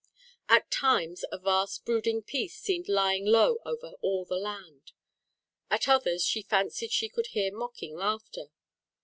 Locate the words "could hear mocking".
7.07-7.93